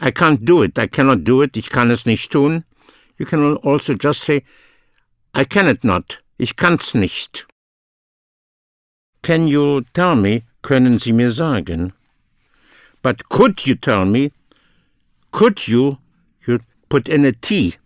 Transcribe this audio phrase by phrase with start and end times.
[0.00, 2.64] I can't do it, I cannot do it, ich kann es nicht tun.
[3.18, 4.42] You can also just say,
[5.34, 7.46] I can it not, ich kann's nicht.
[9.22, 11.92] Can you tell me, können Sie mir sagen?
[13.02, 14.32] But could you tell me,
[15.32, 15.98] could you,
[16.46, 17.76] you put in a T,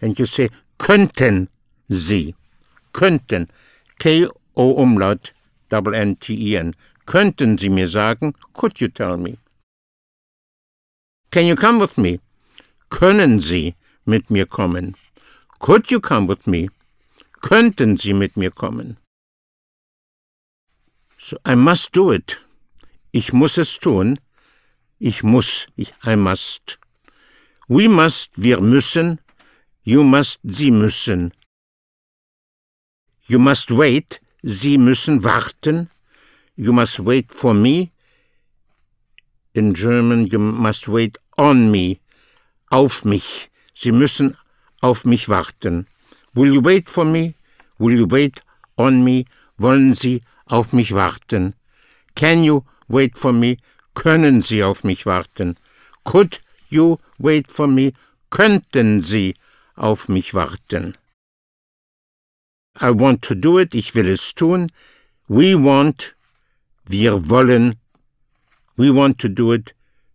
[0.00, 1.48] and you say, könnten
[1.88, 2.34] Sie,
[2.92, 3.48] könnten,
[4.00, 5.32] K-O-Umlaut,
[5.68, 6.74] double N-T-E-N,
[7.06, 9.38] könnten Sie mir sagen, could you tell me?
[11.32, 12.20] Can you come with me?
[12.90, 14.94] Können Sie mit mir kommen?
[15.60, 16.68] Could you come with me?
[17.40, 18.98] Könnten Sie mit mir kommen?
[21.18, 22.38] So I must do it.
[23.12, 24.18] Ich muss es tun.
[24.98, 25.68] Ich muss.
[25.74, 26.78] Ich, I must.
[27.66, 28.30] We must.
[28.36, 29.18] Wir müssen.
[29.84, 30.38] You must.
[30.44, 31.32] Sie müssen.
[33.26, 34.20] You must wait.
[34.42, 35.88] Sie müssen warten.
[36.56, 37.90] You must wait for me.
[39.54, 42.00] In German, you must wait on me.
[42.70, 43.50] Auf mich.
[43.74, 44.36] Sie müssen
[44.80, 45.86] auf mich warten.
[46.34, 47.34] Will you wait for me?
[47.78, 48.42] Will you wait
[48.76, 49.24] on me?
[49.58, 51.54] Wollen Sie auf mich warten?
[52.14, 53.58] Can you wait for me?
[53.94, 55.56] Können Sie auf mich warten?
[56.04, 57.92] Could you wait for me?
[58.30, 59.34] Könnten Sie
[59.76, 60.96] auf mich warten?
[62.80, 64.70] I want to do it, ich will es tun.
[65.28, 66.16] We want,
[66.86, 67.81] wir wollen.
[68.76, 69.74] We want to do it,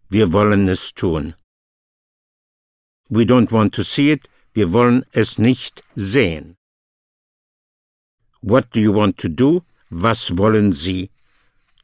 [0.10, 1.36] wir wollen es tun.
[3.10, 6.58] We don't want to see it, wir wollen es nicht sehen.
[8.42, 9.64] What do you want to do?
[9.92, 11.10] Was wollen Sie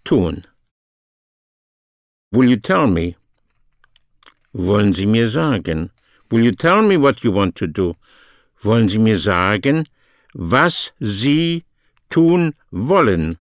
[0.03, 0.45] tun?
[2.31, 3.15] Will you tell me?
[4.53, 5.91] Wollen Sie mir sagen?
[6.31, 7.95] Will you tell me what you want to do?
[8.63, 9.87] Wollen Sie mir sagen,
[10.33, 11.63] was Sie
[12.09, 13.37] tun wollen?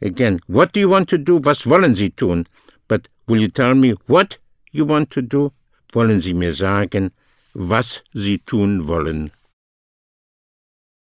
[0.00, 1.36] Again, what do you want to do?
[1.38, 2.46] Was wollen Sie tun?
[2.88, 4.38] But will you tell me what
[4.72, 5.52] you want to do?
[5.94, 7.12] Wollen Sie mir sagen,
[7.54, 9.30] was Sie tun wollen?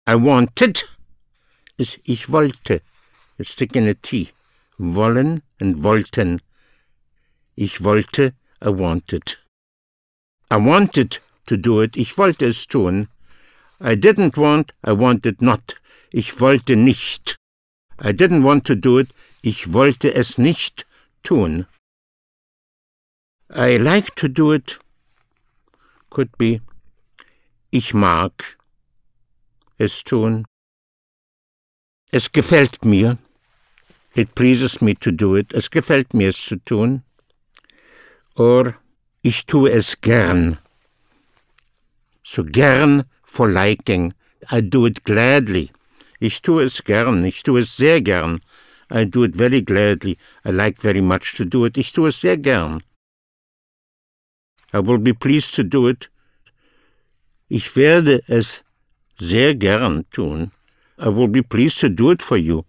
[0.07, 0.83] I wanted
[1.77, 2.81] is ich wollte.
[3.37, 4.31] It's in a T.
[4.77, 6.41] Wollen and wollten.
[7.55, 9.37] Ich wollte, I wanted.
[10.51, 13.07] I wanted to do it, ich wollte es tun.
[13.79, 15.75] I didn't want, I wanted not.
[16.11, 17.38] Ich wollte nicht.
[18.01, 19.09] I didn't want to do it,
[19.41, 20.85] ich wollte es nicht
[21.23, 21.67] tun.
[23.49, 24.79] I like to do it
[26.09, 26.61] could be
[27.71, 28.57] ich mag
[29.77, 30.45] es tun.
[32.11, 33.17] Es gefällt mir.
[34.15, 35.53] It pleases me to do it.
[35.53, 37.03] Es gefällt mir es zu tun.
[38.35, 38.75] Or
[39.21, 40.57] ich tue es gern.
[42.23, 44.13] So gern for liking.
[44.51, 45.71] I do it gladly.
[46.19, 47.25] Ich tue es gern.
[47.25, 48.41] Ich tue es sehr gern.
[48.91, 50.17] I do it very gladly.
[50.43, 51.77] I like very much to do it.
[51.77, 52.81] Ich tue es sehr gern.
[54.73, 56.09] I will be pleased to do it.
[57.47, 58.63] Ich werde es
[59.17, 60.51] sehr gern tun.
[60.99, 62.65] I will be pleased to do it for you.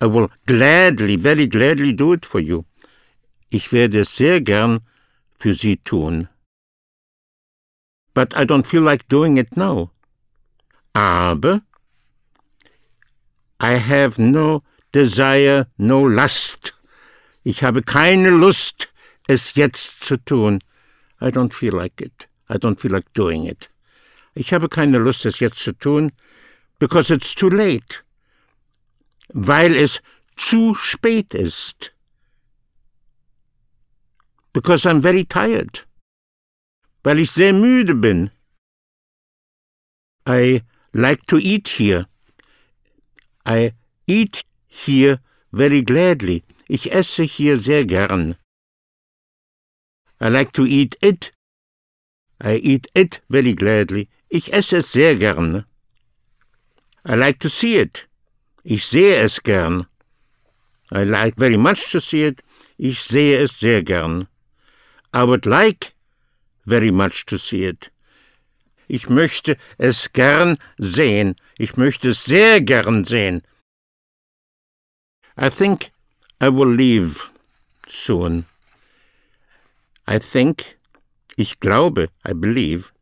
[0.00, 2.64] I will gladly, very gladly do it for you.
[3.50, 4.80] Ich werde es sehr gern
[5.38, 6.28] für Sie tun.
[8.14, 9.90] But I don't feel like doing it now.
[10.94, 11.62] Aber
[13.64, 16.74] I have no desire, no lust.
[17.44, 18.92] Ich habe keine Lust,
[19.26, 20.60] es jetzt zu tun.
[21.18, 22.28] I don't feel like it.
[22.50, 23.70] I don't feel like doing it.
[24.34, 26.12] Ich habe keine Lust, es jetzt zu tun,
[26.78, 28.02] because it's too late.
[29.32, 30.02] Weil es
[30.36, 31.90] zu spät ist.
[34.52, 35.86] Because I'm very tired.
[37.02, 38.30] Weil ich sehr müde bin.
[40.28, 42.06] I like to eat here.
[43.46, 43.74] I
[44.06, 45.20] eat here
[45.52, 46.44] very gladly.
[46.68, 48.36] Ich esse hier sehr gern.
[50.20, 51.30] I like to eat it.
[52.40, 54.08] I eat it very gladly.
[54.30, 55.66] Ich esse es sehr gern.
[57.04, 58.06] I like to see it.
[58.64, 59.86] Ich sehe es gern.
[60.90, 62.42] I like very much to see it.
[62.78, 64.26] Ich sehe es sehr gern.
[65.12, 65.92] I would like
[66.64, 67.90] very much to see it.
[68.88, 71.36] Ich möchte es gern sehen.
[71.58, 73.42] Ich möchte es sehr gern sehen.
[75.40, 75.90] I think
[76.40, 77.28] I will leave
[77.88, 78.46] soon.
[80.06, 80.78] I think,
[81.36, 82.92] ich glaube, I believe,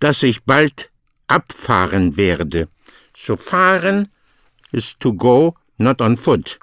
[0.00, 0.90] dass ich bald
[1.26, 2.68] abfahren werde.
[3.14, 4.10] So fahren
[4.72, 6.58] is to go not on foot,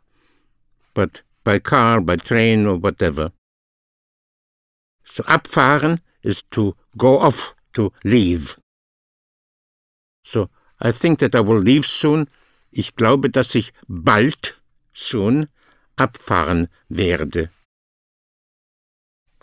[0.94, 3.32] but by car, by train or whatever.
[5.04, 8.58] So abfahren is to go off, to leave.
[10.24, 12.28] So I think that I will leave soon.
[12.72, 14.62] Ich glaube, dass ich bald,
[14.94, 15.50] soon,
[15.98, 17.50] abfahren werde.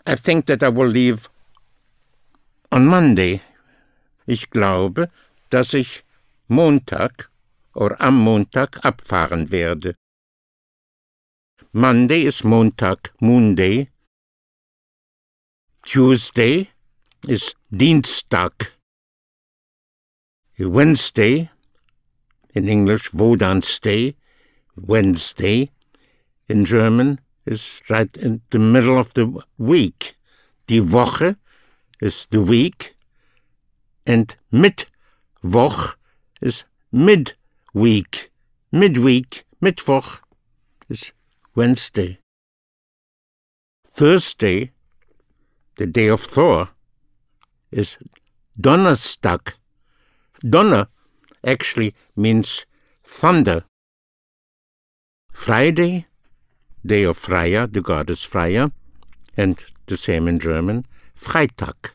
[0.07, 1.29] I think that I will leave
[2.71, 3.41] on Monday.
[4.25, 5.09] Ich glaube,
[5.49, 6.03] dass ich
[6.47, 7.29] Montag
[7.73, 9.95] oder am Montag abfahren werde.
[11.71, 13.89] Monday is Montag, Monday.
[15.89, 16.69] Tuesday
[17.27, 18.67] is Dienstag.
[20.59, 21.49] Wednesday,
[22.53, 24.13] in English, Wodansday,
[24.77, 25.71] Wednesday,
[26.47, 30.15] in German, is right in the middle of the week.
[30.67, 31.35] Die Woche
[31.99, 32.95] is the week,
[34.05, 35.95] and Mittwoch
[36.39, 38.29] is midweek.
[38.71, 40.19] Midweek, Mittwoch
[40.87, 41.13] is
[41.55, 42.19] Wednesday.
[43.87, 44.71] Thursday,
[45.79, 46.67] the day of Thor,
[47.71, 47.97] is
[48.59, 49.53] Donnerstag.
[50.41, 50.87] Donner
[51.45, 52.65] actually means
[53.01, 53.63] thunder.
[55.31, 56.05] Friday,
[56.85, 58.73] day of Freya, the goddess Freya,
[59.37, 60.83] and the same in German,
[61.15, 61.91] Freitag.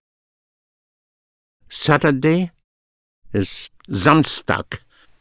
[1.68, 2.52] Saturday
[3.34, 4.78] is Samstag.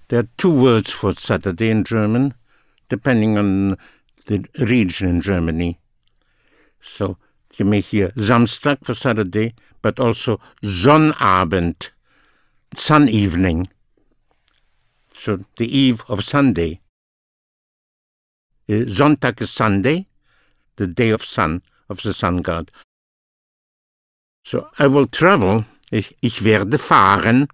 [0.08, 2.34] There are two words for Saturday in German,
[2.88, 3.78] depending on
[4.28, 5.82] the region in Germany.
[6.80, 7.18] So
[7.60, 11.92] you may hear Samstag for Saturday, but also Sonnabend,
[12.74, 13.68] sun evening.
[15.14, 16.82] So the eve of Sunday.
[18.68, 20.08] Eh, Sonntag is Sunday,
[20.78, 22.72] the day of sun, of the sun god.
[24.46, 27.48] So I will travel, ich, ich werde fahren.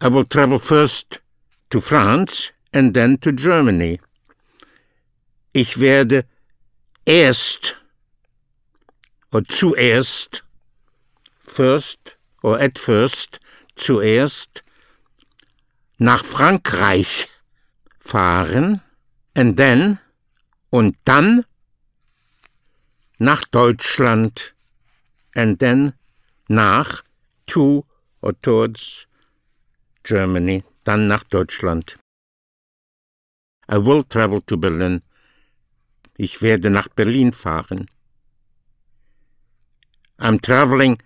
[0.00, 1.20] I will travel first
[1.70, 4.00] to France and then to Germany.
[5.52, 6.24] Ich werde
[7.06, 7.79] erst
[9.48, 10.44] zuerst,
[11.38, 13.40] first or at first,
[13.76, 14.64] zuerst
[15.98, 17.28] nach Frankreich
[17.98, 18.80] fahren
[19.34, 19.98] and then
[20.70, 21.44] und dann
[23.18, 24.54] nach Deutschland
[25.34, 25.92] and then
[26.48, 27.02] nach
[27.46, 27.84] to
[28.22, 29.06] or towards
[30.02, 31.98] Germany, dann nach Deutschland.
[33.70, 35.02] I will travel to Berlin.
[36.16, 37.88] Ich werde nach Berlin fahren.
[40.20, 40.98] I'm traveling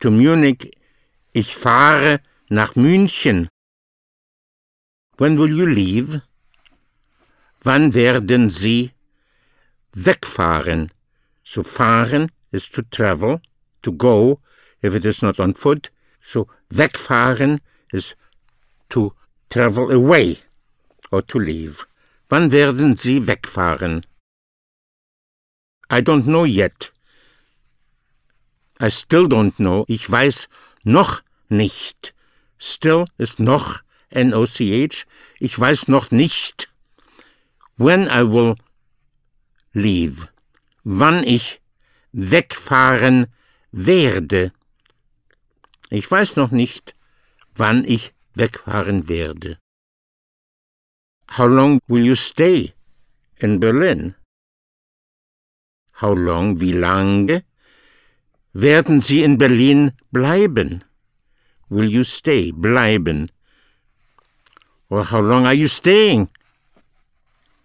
[0.00, 0.76] to Munich.
[1.32, 3.48] Ich fahre nach München.
[5.16, 6.22] When will you leave?
[7.62, 8.92] Wann werden Sie
[9.92, 10.90] wegfahren?
[11.42, 13.40] So fahren is to travel,
[13.82, 14.40] to go,
[14.82, 15.90] if it is not on foot.
[16.22, 17.60] So wegfahren
[17.92, 18.14] is
[18.90, 19.14] to
[19.50, 20.38] travel away
[21.10, 21.84] or to leave.
[22.28, 24.04] Wann werden Sie wegfahren?
[25.90, 26.90] I don't know yet.
[28.80, 29.84] I still don't know.
[29.88, 30.48] Ich weiß
[30.84, 32.14] noch nicht.
[32.58, 35.06] Still ist noch N-O-C-H.
[35.38, 36.70] Ich weiß noch nicht
[37.76, 38.56] when I will
[39.72, 40.28] leave,
[40.84, 41.60] wann ich
[42.12, 43.26] wegfahren
[43.72, 44.52] werde.
[45.90, 46.94] Ich weiß noch nicht,
[47.54, 49.58] wann ich wegfahren werde.
[51.36, 52.74] How long will you stay
[53.36, 54.14] in Berlin?
[56.00, 57.44] How long, wie lange
[58.52, 60.84] werden Sie in Berlin bleiben?
[61.68, 63.30] Will you stay, bleiben?
[64.88, 66.28] Or how long are you staying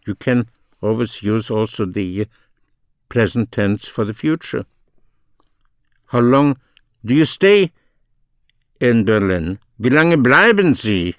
[0.06, 0.48] you can
[0.82, 2.28] always use also the
[3.10, 4.66] present tense for the future.
[6.08, 6.58] How long
[7.04, 7.72] do you stay
[8.80, 9.60] in Berlin?
[9.80, 11.16] Wie lange bleiben Sie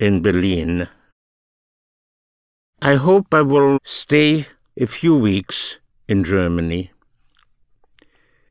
[0.00, 0.88] in Berlin?
[2.80, 4.46] I hope I will stay
[4.80, 6.90] a few weeks in Germany.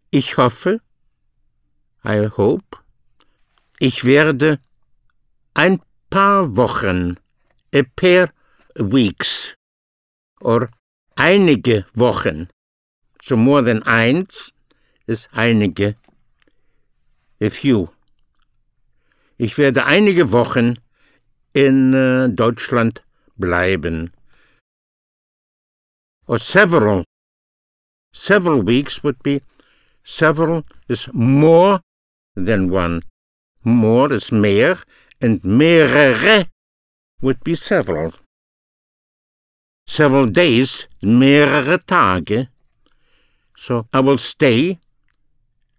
[0.10, 0.80] Ich hoffe,
[2.04, 2.78] I hope,
[3.80, 4.60] ich werde
[5.54, 7.18] ein paar Wochen,
[7.74, 8.32] a pair
[8.76, 9.54] weeks
[10.40, 10.70] or
[11.16, 12.48] einige Wochen.
[13.22, 14.54] So more than eins
[15.08, 15.98] ist einige,
[17.42, 17.90] a few.
[19.38, 20.80] Ich werde einige Wochen
[21.54, 23.04] in uh, Deutschland
[23.36, 24.12] bleiben.
[26.28, 27.04] Or several.
[28.14, 29.42] Several weeks would be
[30.08, 31.82] several is more
[32.36, 33.02] than one.
[33.64, 34.80] More is mehr
[35.20, 36.48] and mehrere
[37.22, 38.14] would be several
[39.88, 42.50] several days, mehrere Tage.
[43.56, 44.80] So, I will stay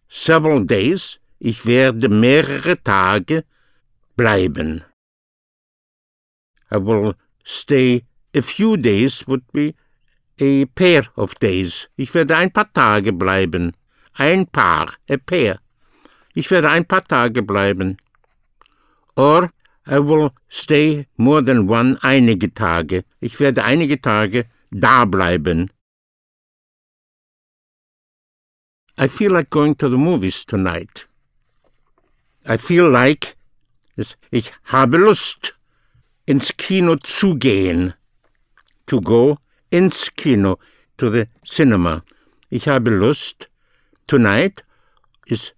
[0.08, 1.18] several days.
[1.40, 3.44] Ich werde mehrere Tage
[4.16, 4.84] bleiben.
[6.70, 8.04] I will stay
[8.34, 9.74] a few days would be
[10.40, 11.88] a pair of days.
[11.96, 13.74] Ich werde ein paar Tage bleiben.
[14.20, 15.60] Ein paar, a pair.
[16.34, 17.96] Ich werde ein paar Tage bleiben.
[19.16, 19.50] Or
[19.86, 23.04] I will stay more than one einige Tage.
[23.20, 25.70] Ich werde einige Tage da bleiben.
[29.00, 31.08] I feel like going to the movies tonight.
[32.44, 33.36] I feel like
[34.30, 35.56] ich habe Lust,
[36.26, 37.94] ins Kino zu gehen.
[38.86, 39.38] To go
[39.70, 40.58] ins Kino,
[40.96, 42.02] to the cinema.
[42.50, 43.48] Ich habe Lust.
[44.08, 44.62] Tonight
[45.26, 45.52] is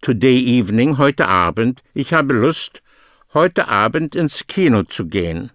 [0.00, 1.82] today evening, heute Abend.
[1.92, 2.82] Ich habe Lust,
[3.34, 5.50] heute Abend ins Kino zu gehen.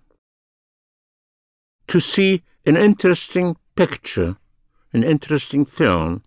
[1.87, 4.35] To see an interesting picture,
[4.91, 6.23] an interesting film.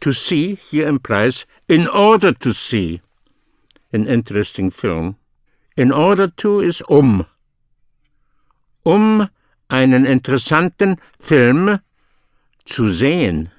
[0.00, 3.02] To see here implies in order to see
[3.92, 5.16] an interesting film.
[5.76, 7.26] In order to is um.
[8.86, 9.28] Um
[9.68, 11.80] einen interessanten Film
[12.64, 13.50] zu sehen.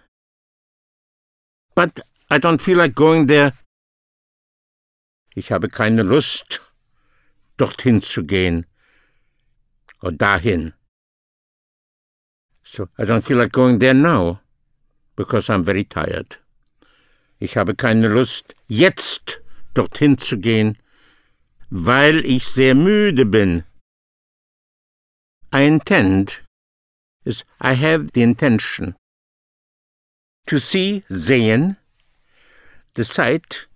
[1.77, 1.99] But
[2.31, 3.51] I don't feel like going there.
[5.35, 6.59] Ich habe keine Lust,
[7.57, 8.65] dorthin zu gehen.
[10.01, 10.73] Or dahin.
[12.63, 14.39] So I don't feel like going there now,
[15.15, 16.39] because I'm very tired.
[17.39, 19.43] Ich habe keine Lust, jetzt
[19.75, 20.79] dorthin zu gehen,
[21.69, 23.65] weil ich sehr müde bin.
[25.53, 26.41] I intend
[27.23, 28.96] is I have the intention
[30.47, 31.77] to see sehen,
[32.95, 33.67] the sight,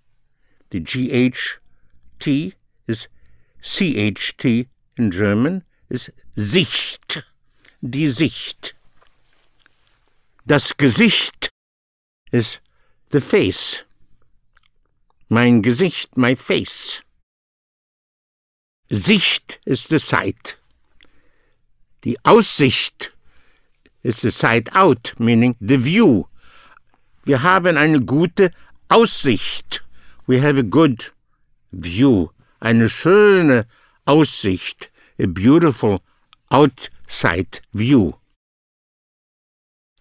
[0.70, 2.54] the GHT
[2.88, 3.08] is
[3.62, 7.22] CHT in German, is Sicht,
[7.82, 8.74] die Sicht.
[10.46, 11.50] Das Gesicht
[12.32, 12.58] is
[13.10, 13.84] the face.
[15.28, 17.02] Mein Gesicht, my face.
[18.90, 20.56] Sicht is the sight.
[22.02, 23.12] Die Aussicht
[24.02, 26.26] is the sight out, meaning the view.
[27.24, 28.50] Wir haben eine gute
[28.88, 29.84] Aussicht.
[30.26, 31.12] We have a good
[31.70, 32.28] view.
[32.60, 33.66] Eine schöne
[34.04, 34.90] Aussicht.
[35.18, 36.00] A beautiful
[36.50, 38.14] outside view.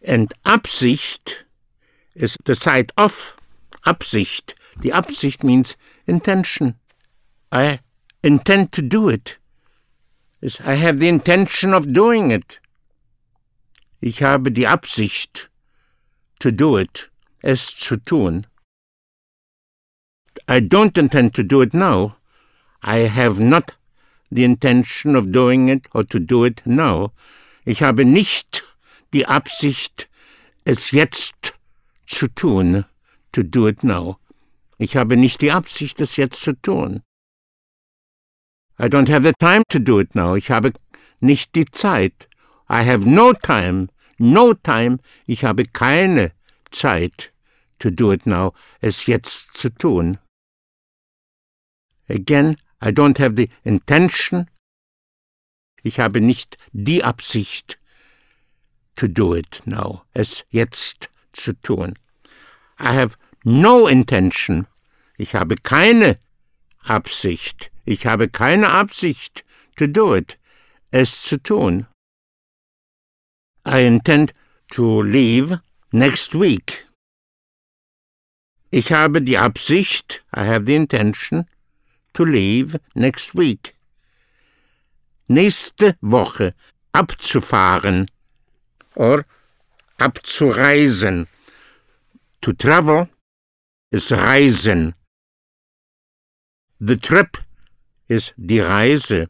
[0.06, 1.46] And Absicht
[2.16, 3.38] is the sight of
[3.86, 4.56] Absicht.
[4.82, 6.76] The Absicht means intention.
[7.52, 7.80] I
[8.24, 9.38] intend to do it.
[10.66, 12.60] I have the intention of doing it.
[14.00, 15.52] Ich habe die Absicht
[16.40, 17.11] to do it,
[17.42, 18.46] es zu tun.
[20.48, 22.16] I don't intend to do it now.
[22.82, 23.76] I have not
[24.32, 27.12] the intention of doing it or to do it now.
[27.66, 28.64] Ich habe nicht
[29.14, 30.10] die Absicht,
[30.66, 31.60] es jetzt
[32.06, 32.86] zu tun,
[33.32, 34.18] to do it now.
[34.78, 37.04] Ich habe nicht die Absicht, es jetzt zu tun.
[38.80, 40.36] I don't have the time to do it now.
[40.36, 40.74] Ich habe
[41.20, 42.28] nicht die Zeit.
[42.68, 44.98] I have no time, no time.
[45.28, 46.32] Ich habe keine
[46.72, 47.31] Zeit
[47.82, 50.20] to do it now, es jetzt zu tun.
[52.08, 54.48] Again, I don't have the intention.
[55.84, 57.80] Ich habe nicht die Absicht
[58.96, 61.98] to do it now, es jetzt zu tun.
[62.80, 64.68] I have no intention.
[65.18, 66.20] Ich habe keine
[66.84, 67.72] Absicht.
[67.86, 69.44] Ich habe keine Absicht
[69.76, 70.38] to do it,
[70.92, 71.88] es zu tun.
[73.66, 74.34] I intend
[74.72, 75.62] to leave
[75.92, 76.91] next week.
[78.72, 81.46] Ich habe die Absicht, I have the intention,
[82.14, 83.76] to leave next week.
[85.28, 86.54] Nächste Woche
[86.94, 88.10] abzufahren
[88.96, 89.26] or
[89.98, 91.28] abzureisen.
[92.42, 93.10] To travel
[93.92, 94.94] is reisen.
[96.80, 97.38] The trip
[98.08, 99.28] is die Reise.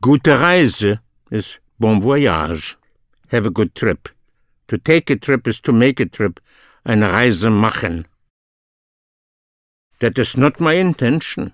[0.00, 2.76] Gute Reise is bon voyage.
[3.28, 4.08] Have a good trip.
[4.68, 6.40] To take a trip is to make a trip.
[6.84, 8.06] Eine Reise machen.
[9.98, 11.52] That is not my intention.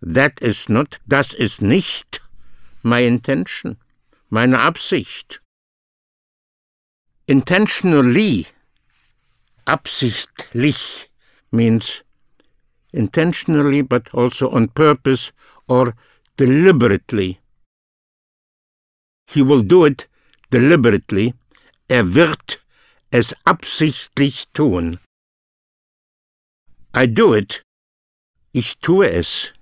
[0.00, 2.22] That is not, das ist nicht
[2.82, 3.76] my intention,
[4.30, 5.42] meine Absicht.
[7.26, 8.46] Intentionally,
[9.66, 11.10] absichtlich,
[11.50, 12.04] means
[12.92, 15.32] intentionally but also on purpose
[15.68, 15.94] or
[16.36, 17.38] deliberately.
[19.26, 20.08] He will do it
[20.50, 21.34] deliberately.
[21.88, 22.59] Er wird
[23.10, 24.98] es absichtlich tun.
[26.94, 27.62] I do it.
[28.52, 29.52] Ich tue es.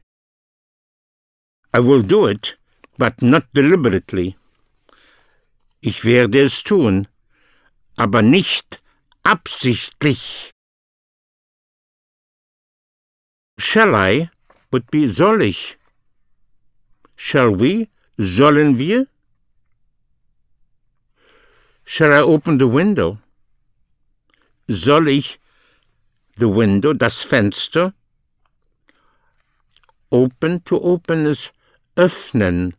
[1.75, 2.59] I will do it,
[2.99, 4.37] but not deliberately.
[5.81, 7.09] Ich werde es tun,
[7.97, 8.83] aber nicht
[9.23, 10.51] absichtlich.
[13.59, 14.31] Shall I
[14.71, 15.79] would be soll ich.
[17.17, 17.89] Shall we?
[18.19, 19.07] Sollen wir?
[21.85, 23.19] Shall I open the window?
[24.69, 25.41] Soll ich
[26.37, 27.95] the window, das Fenster?
[30.11, 31.53] Open to open is
[31.97, 32.75] öffnen.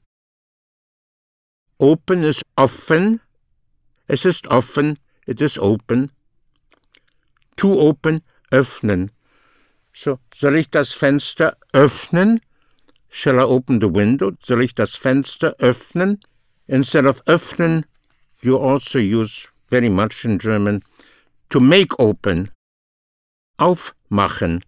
[1.77, 3.19] Open ist offen.
[4.07, 4.97] Es ist offen
[5.29, 6.11] it is open.
[7.57, 9.11] To open, öffnen.
[9.93, 12.41] So, soll ich das Fenster öffnen?
[13.09, 14.31] Shall I open the window?
[14.39, 16.19] Soll ich das Fenster öffnen?
[16.67, 17.85] Instead of öffnen,
[18.41, 20.81] you also use very much in German
[21.49, 22.51] to make open.
[23.59, 24.63] Aufmachen.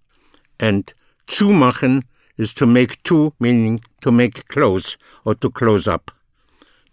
[0.60, 0.94] And
[1.28, 2.04] zumachen
[2.38, 6.12] is to make to, meaning to make close or to close up.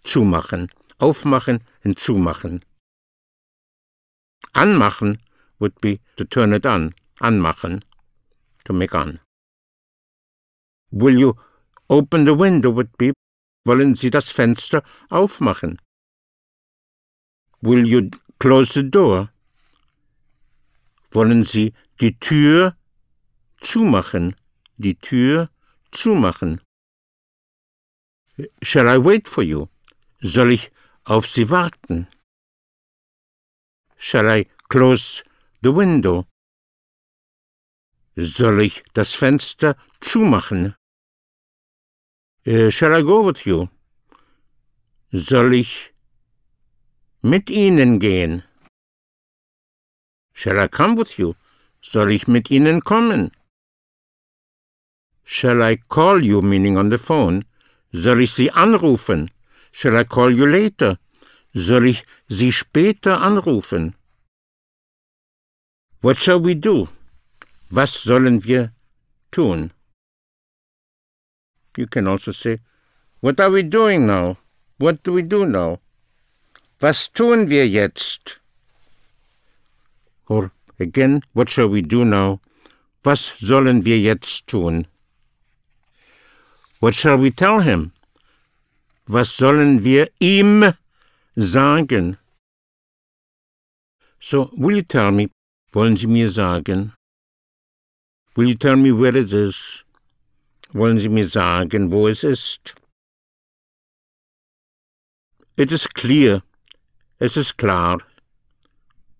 [0.03, 0.69] Zumachen.
[0.99, 2.61] Aufmachen and zumachen.
[4.55, 5.19] Anmachen
[5.59, 6.93] would be to turn it on.
[7.21, 7.83] Anmachen.
[8.65, 9.19] To make on.
[10.91, 11.37] Will you
[11.89, 13.13] open the window would be,
[13.65, 15.79] wollen Sie das Fenster aufmachen?
[17.61, 19.29] Will you close the door?
[21.11, 22.77] Wollen Sie die Tür
[23.57, 24.35] zumachen?
[24.77, 25.49] Die Tür
[25.91, 26.61] zumachen.
[28.61, 29.67] Shall I wait for you?
[30.21, 30.71] Soll ich
[31.03, 32.07] auf Sie warten?
[33.97, 35.23] Shall I close
[35.61, 36.25] the window?
[38.15, 40.75] Soll ich das Fenster zumachen?
[42.45, 43.67] Uh, shall I go with you?
[45.11, 45.93] Soll ich
[47.21, 48.43] mit Ihnen gehen?
[50.39, 51.35] Shall I come with you?
[51.81, 53.31] Soll ich mit Ihnen kommen?
[55.25, 57.43] Shall I call you, meaning on the phone?
[57.93, 59.31] Soll ich Sie anrufen?
[59.73, 60.97] Shall I call you later?
[61.53, 63.95] Soll ich Sie später anrufen?
[66.01, 66.87] What shall we do?
[67.69, 68.71] Was sollen wir
[69.31, 69.73] tun?
[71.75, 72.61] You can also say,
[73.19, 74.37] What are we doing now?
[74.77, 75.81] What do we do now?
[76.79, 78.38] Was tun wir jetzt?
[80.29, 82.39] Or again, what shall we do now?
[83.03, 84.87] Was sollen wir jetzt tun?
[86.79, 87.91] What shall we tell him?
[89.07, 90.73] Was sollen wir ihm
[91.35, 92.17] sagen?
[94.19, 95.29] So, will you tell me?
[95.73, 96.93] Wollen Sie mir sagen?
[98.35, 99.83] Will you tell me where it is?
[100.73, 102.75] Wollen Sie mir sagen, wo es ist?
[105.57, 106.43] It is clear.
[107.19, 107.97] Es ist klar.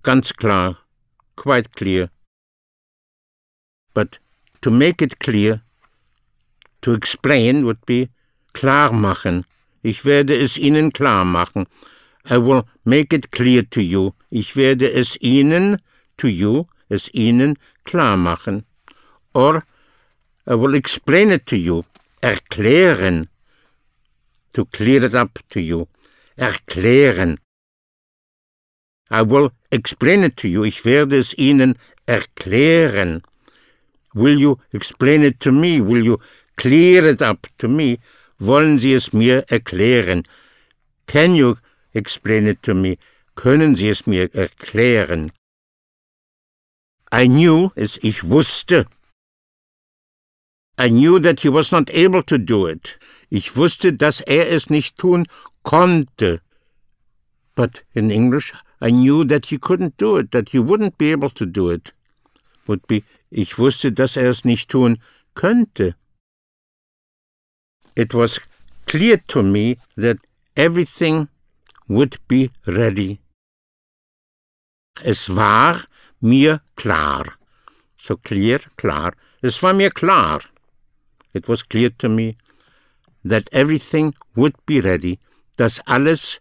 [0.04, 0.78] Ganz klar.
[1.40, 2.10] Quite clear.
[3.94, 4.20] But
[4.62, 5.62] to make it clear,
[6.82, 8.10] to explain would be
[8.52, 9.46] klar machen.
[9.82, 11.66] Ich werde es Ihnen klar machen.
[12.30, 14.12] I will make it clear to you.
[14.30, 15.82] Ich werde es Ihnen,
[16.18, 18.66] to you, es Ihnen klar machen.
[19.34, 19.64] Or
[20.46, 21.84] I will explain it to you.
[22.22, 23.30] Erklären.
[24.52, 25.88] To clear it up to you.
[26.38, 27.40] Erklären.
[29.12, 30.64] I will explain it to you.
[30.64, 33.24] Ich werde es Ihnen erklären.
[34.14, 35.82] Will you explain it to me?
[35.82, 36.18] Will you
[36.56, 38.00] clear it up to me?
[38.40, 40.26] Wollen Sie es mir erklären?
[41.08, 41.58] Can you
[41.94, 42.98] explain it to me?
[43.36, 45.32] Können Sie es mir erklären?
[47.12, 48.86] I knew es ich wusste.
[50.78, 53.00] I knew that he was not able to do it.
[53.30, 55.26] Ich wusste, dass er es nicht tun
[55.64, 56.42] konnte.
[57.56, 61.30] But in English, I knew that he couldn't do it, that he wouldn't be able
[61.32, 61.94] to do it.
[62.68, 64.98] Would be, ich wusste, dass er es nicht tun
[65.36, 65.96] könnte.
[67.96, 68.40] It was
[68.86, 70.18] clear to me that
[70.56, 71.28] everything
[71.88, 73.20] would be ready.
[75.04, 75.86] Es war
[76.22, 77.26] mir klar.
[77.98, 79.14] So clear, klar.
[79.42, 80.42] Es war mir klar
[81.34, 82.38] it was clear to me
[83.24, 85.20] that everything would be ready,
[85.58, 86.40] dass alles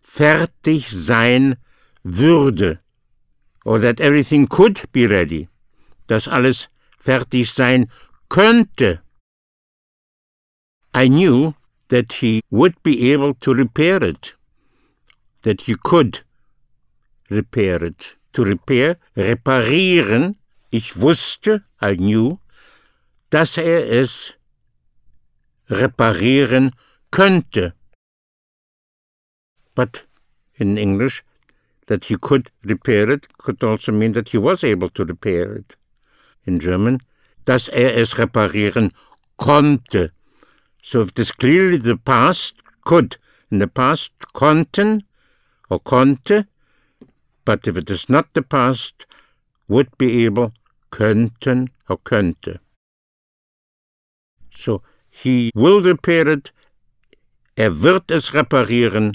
[0.00, 1.56] fertig sein
[2.04, 2.78] würde,
[3.64, 5.48] or that everything could be ready,
[6.06, 7.88] dass alles fertig sein
[8.28, 9.00] könnte.
[10.94, 11.54] I knew
[11.88, 14.36] that he would be able to repair it,
[15.42, 16.24] that he could
[17.30, 18.16] repair it.
[18.34, 20.36] To repair, reparieren,
[20.70, 22.40] ich wusste, I knew,
[23.30, 24.34] dass er es
[25.70, 26.72] reparieren
[27.12, 27.74] könnte.
[29.76, 30.06] But
[30.54, 31.22] in English,
[31.86, 35.76] that he could repair it could also mean that he was able to repair it.
[36.44, 37.00] In German,
[37.44, 38.90] dass er es reparieren
[39.38, 40.10] konnte.
[40.82, 43.16] So if it is clearly the past, could.
[43.50, 45.02] In the past, konnten
[45.70, 46.46] or konnte.
[47.44, 49.06] But if it is not the past,
[49.68, 50.52] would be able,
[50.90, 52.60] könnten or könnte.
[54.50, 56.52] So, he will repair it.
[57.56, 59.14] Er wird es reparieren.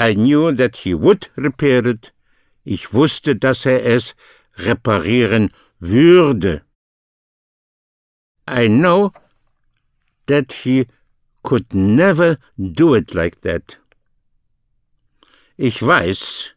[0.00, 2.10] I knew that he would repair it.
[2.64, 4.14] Ich wusste, dass er es
[4.56, 6.62] reparieren würde.
[8.48, 9.12] I know
[10.24, 10.86] that he
[11.42, 13.78] could never do it like that.
[15.58, 16.54] Ich weiß,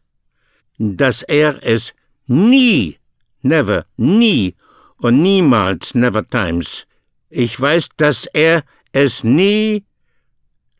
[0.78, 1.92] dass er es
[2.26, 2.98] nie,
[3.42, 4.54] never, nie
[4.96, 6.86] und niemals, never times.
[7.28, 9.84] Ich weiß, dass er es nie,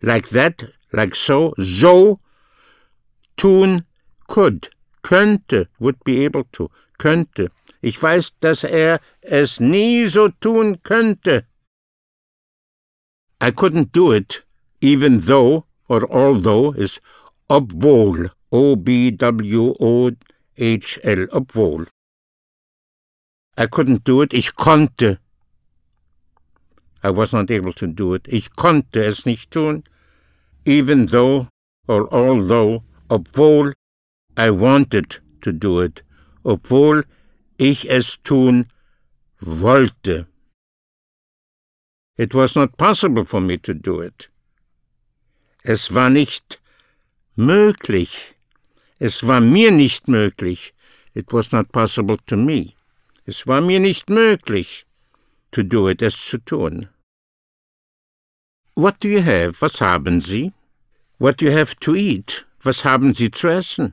[0.01, 2.21] like that, like so, so,
[3.37, 3.85] tun
[4.27, 4.71] could,
[5.03, 7.51] könnte, would be able to, könnte.
[7.83, 11.47] Ich weiß, dass er es nie so tun könnte.
[13.43, 14.45] I couldn't do it,
[14.81, 17.01] even though, or although, is
[17.49, 20.17] obwohl, O-B-W-O-H-L,
[21.31, 21.87] obwohl.
[23.57, 25.19] I couldn't do it, ich konnte.
[27.03, 28.27] I was not able to do it.
[28.29, 29.85] Ich konnte es nicht tun,
[30.65, 31.49] even though,
[31.87, 33.73] or although, obwohl
[34.37, 36.03] I wanted to do it,
[36.45, 37.05] obwohl
[37.59, 38.67] ich es tun
[39.41, 40.27] wollte.
[42.17, 44.29] It was not possible for me to do it.
[45.65, 46.61] Es war nicht
[47.37, 48.35] möglich.
[48.99, 50.73] Es war mir nicht möglich.
[51.15, 52.75] It was not possible to me.
[53.27, 54.85] Es war mir nicht möglich,
[55.51, 56.89] to do it, es zu tun.
[58.75, 59.63] What do you have?
[59.63, 60.53] Was haben Sie?
[61.19, 62.45] What do you have to eat?
[62.65, 63.93] Was haben Sie zu essen?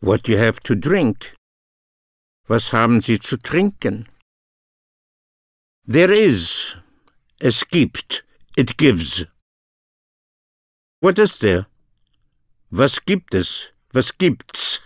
[0.00, 1.34] What you have to drink?
[2.46, 4.08] Was haben Sie zu trinken?
[5.86, 6.76] There is.
[7.40, 8.24] Es gibt.
[8.56, 9.26] It gives.
[11.00, 11.66] What is there?
[12.70, 13.72] Was gibt es?
[13.92, 14.80] Was gibt's?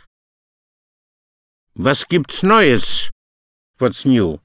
[1.77, 3.11] Was gibt's Neues?
[3.79, 4.41] What's new?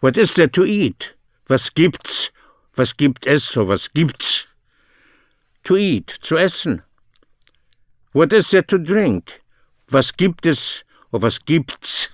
[0.00, 1.14] What is there to eat?
[1.48, 2.32] Was gibt's?
[2.76, 3.44] Was gibt es?
[3.44, 4.46] So was gibt's?
[5.64, 6.82] To eat, zu essen.
[8.12, 9.40] What is there to drink?
[9.88, 10.84] Was gibt es?
[11.10, 12.10] Oder was gibt's?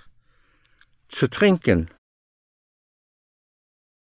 [1.09, 1.91] Zu trinken.